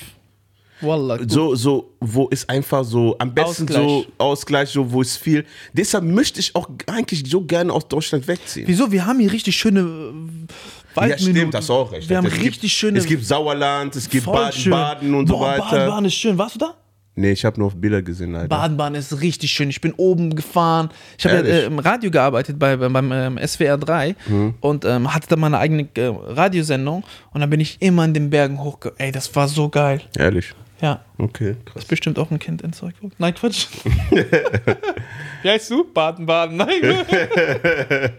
[0.81, 1.17] Wallah.
[1.17, 1.31] gut.
[1.31, 3.81] So, so, wo es einfach so, am besten Ausgleich.
[3.87, 5.45] so Ausgleich, so, wo es viel.
[5.71, 8.65] Deshalb möchte ich auch eigentlich so gerne aus Deutschland wegziehen.
[8.67, 8.91] Wieso?
[8.91, 10.53] Wir haben hier richtig schöne äh.
[10.95, 12.09] Ja, stimmt, das auch recht.
[12.09, 12.99] Wir haben richtig gibt, schöne.
[12.99, 14.71] Es gibt Sauerland, es gibt voll Baden, schön.
[14.71, 15.63] Baden und so Boah, weiter.
[15.71, 16.37] Baden, Baden ist schön.
[16.37, 16.73] Warst du da?
[17.15, 18.47] Nee, ich habe nur auf Bilder gesehen, leider.
[18.47, 19.69] Baden, Baden ist richtig schön.
[19.69, 20.89] Ich bin oben gefahren.
[21.17, 24.55] Ich habe ja, äh, im Radio gearbeitet bei, beim ähm, SWR 3 Mhm.
[24.61, 28.29] und ähm, hatte da meine eigene äh, Radiosendung und dann bin ich immer in den
[28.31, 28.93] Bergen hochge...
[28.97, 30.01] Ey, das war so geil.
[30.17, 30.53] Ehrlich.
[30.81, 31.01] Ja.
[31.19, 31.83] Okay, krass.
[31.83, 33.13] Ist bestimmt auch ein Kind entzeugt worden.
[33.19, 33.67] Nein, Quatsch.
[35.43, 35.85] Wie heißt du?
[35.93, 36.57] Baden, Baden.
[36.57, 36.69] Nein.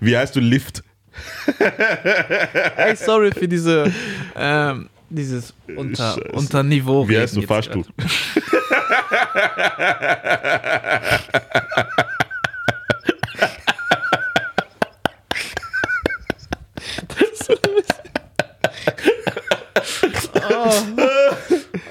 [0.00, 0.82] Wie heißt du Lift?
[2.76, 3.92] Ey, sorry für diese,
[4.36, 6.32] ähm, dieses unter, Scheiße.
[6.32, 7.08] Unterniveau.
[7.08, 7.84] Wie heißt du Fahrstuhl?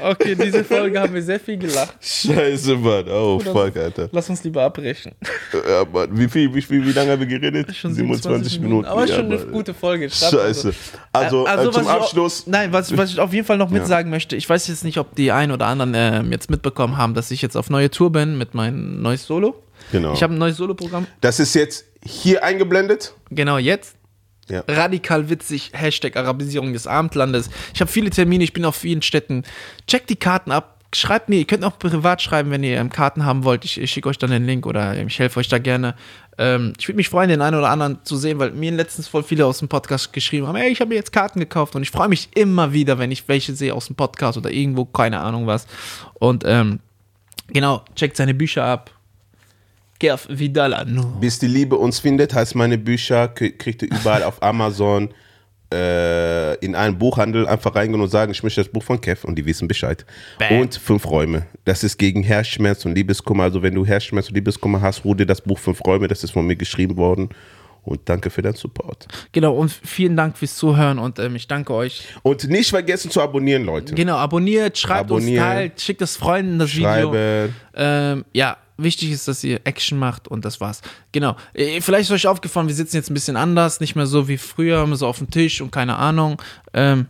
[0.07, 0.16] gerade.
[0.33, 1.95] Okay, diese Folge haben wir sehr viel gelacht.
[2.01, 3.05] Scheiße, Mann.
[3.09, 4.09] Oh, fuck, Alter.
[4.11, 5.13] Lass uns lieber abbrechen.
[5.53, 6.09] Ja, Mann.
[6.17, 7.75] Wie, viel, wie, viel, wie lange haben wir geredet?
[7.75, 8.85] Schon 27 Minuten.
[8.87, 9.51] Aber Ja, schon eine Mann.
[9.51, 10.09] gute Folge.
[10.09, 10.73] Schreibt Scheiße.
[11.13, 12.47] Also, Äh, äh, was zum ich auch- Abschluss.
[12.47, 14.97] nein, was, was ich auf jeden Fall noch mit sagen möchte, ich weiß jetzt nicht,
[14.97, 18.11] ob die einen oder anderen ähm, jetzt mitbekommen haben, dass ich jetzt auf neue Tour
[18.11, 19.55] bin mit meinem neues Solo.
[19.91, 20.13] Genau.
[20.13, 21.07] Ich habe ein neues Solo-Programm.
[21.21, 23.13] Das ist jetzt hier eingeblendet.
[23.29, 23.95] Genau jetzt.
[24.49, 24.63] Ja.
[24.67, 27.49] Radikal witzig, Hashtag Arabisierung des Abendlandes.
[27.73, 29.43] Ich habe viele Termine, ich bin auf vielen Städten.
[29.87, 30.75] Checkt die Karten ab.
[30.95, 33.65] Schreibt mir, ihr könnt auch privat schreiben, wenn ihr ähm, Karten haben wollt.
[33.65, 35.95] Ich, ich schicke euch dann den Link oder ähm, ich helfe euch da gerne.
[36.37, 39.23] Ähm, ich würde mich freuen, den einen oder anderen zu sehen, weil mir letztens voll
[39.23, 41.91] viele aus dem Podcast geschrieben haben, ey, ich habe mir jetzt Karten gekauft und ich
[41.91, 45.45] freue mich immer wieder, wenn ich welche sehe aus dem Podcast oder irgendwo, keine Ahnung
[45.45, 45.67] was.
[46.13, 46.79] Und ähm,
[47.47, 48.91] genau, checkt seine Bücher ab.
[49.99, 51.03] Gerf Vidala, no.
[51.19, 55.09] Bis die Liebe uns findet, heißt meine Bücher, kriegt ihr überall auf Amazon,
[55.73, 59.35] äh, in einen Buchhandel einfach reingehen und sagen, ich möchte das Buch von Kev und
[59.35, 60.05] die wissen Bescheid.
[60.39, 60.59] Bam.
[60.59, 61.45] Und fünf Räume.
[61.65, 63.43] Das ist gegen Herzschmerz und Liebeskummer.
[63.43, 66.31] Also wenn du Herzschmerz und Liebeskummer hast, hol dir das Buch Fünf Räume, das ist
[66.31, 67.29] von mir geschrieben worden.
[67.83, 69.07] Und danke für deinen Support.
[69.31, 72.03] Genau, und vielen Dank fürs Zuhören und ähm, ich danke euch.
[72.21, 73.95] Und nicht vergessen zu abonnieren, Leute.
[73.95, 75.45] Genau, abonniert, schreibt Abonnieren.
[75.45, 77.13] uns, teilt, schickt es Freunden das Video.
[77.13, 77.55] Schreiben.
[77.75, 80.81] Ähm, ja, wichtig ist, dass ihr Action macht und das war's.
[81.11, 81.35] Genau.
[81.53, 84.37] Äh, Vielleicht ist euch aufgefallen, wir sitzen jetzt ein bisschen anders, nicht mehr so wie
[84.37, 86.41] früher, so auf dem Tisch und keine Ahnung.
[86.73, 87.07] Ähm,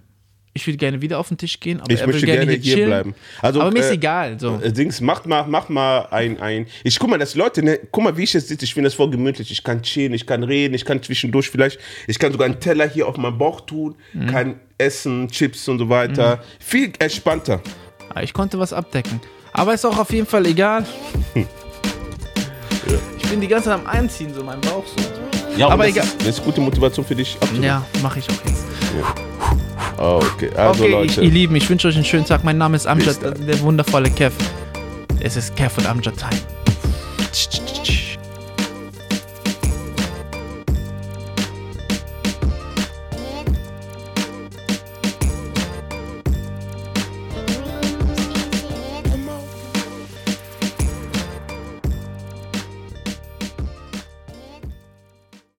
[0.53, 2.75] ich würde gerne wieder auf den Tisch gehen, aber Ich will möchte gerne, gerne hier
[2.77, 3.13] hier bleiben.
[3.43, 4.39] Also, aber mir ist äh, egal.
[4.39, 4.59] So.
[4.59, 6.65] Äh, Dings, macht mal, macht mal ein, ein.
[6.83, 8.95] Ich guck mal, dass Leute, ne, guck mal, wie ich jetzt sitze, ich finde das
[8.95, 9.51] voll gemütlich.
[9.51, 12.89] Ich kann chillen, ich kann reden, ich kann zwischendurch vielleicht, ich kann sogar einen Teller
[12.89, 14.25] hier auf meinen Bauch tun, Mhm.
[14.27, 16.41] kann essen, Chips und so weiter.
[16.59, 17.61] Viel entspannter.
[18.15, 19.21] Ah, Ich konnte was abdecken.
[19.57, 20.85] Aber ist auch auf jeden Fall egal.
[23.17, 25.57] Ich bin die ganze Zeit am Einziehen, so mein Bauch so.
[25.57, 26.05] Ja, Aber das egal.
[26.05, 27.35] Ist, das ist gute Motivation für dich.
[27.41, 27.65] abzunehmen.
[27.65, 28.63] Ja, mache ich auch jetzt.
[29.99, 31.21] Oh, okay, also okay, ich, Leute.
[31.23, 32.43] ihr Lieben, ich wünsche euch einen schönen Tag.
[32.43, 34.33] Mein Name ist Amjad, der wundervolle Kev.
[35.19, 36.39] Es ist Kev und Amjad Time.